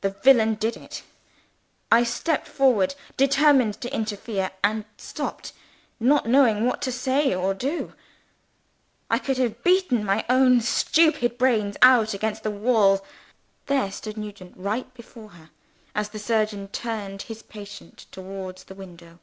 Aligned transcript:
The 0.00 0.08
villain 0.08 0.54
did 0.54 0.78
it. 0.78 1.02
I 1.92 2.02
stepped 2.02 2.48
forward, 2.48 2.94
determined 3.18 3.78
to 3.82 3.92
interfere 3.94 4.50
and 4.64 4.86
stopped, 4.96 5.52
not 6.00 6.24
knowing 6.24 6.64
what 6.64 6.80
to 6.80 6.90
say 6.90 7.34
or 7.34 7.52
do. 7.52 7.92
I 9.10 9.18
could 9.18 9.36
have 9.36 9.62
beaten 9.62 10.06
my 10.06 10.24
own 10.30 10.62
stupid 10.62 11.36
brains 11.36 11.76
out 11.82 12.14
against 12.14 12.44
the 12.44 12.50
wall. 12.50 13.04
There 13.66 13.92
stood 13.92 14.16
Nugent 14.16 14.54
right 14.56 14.94
before 14.94 15.32
her, 15.32 15.50
as 15.94 16.08
the 16.08 16.18
surgeon 16.18 16.68
turned 16.68 17.20
his 17.28 17.42
patient 17.42 18.06
towards 18.10 18.64
the 18.64 18.74
window. 18.74 19.18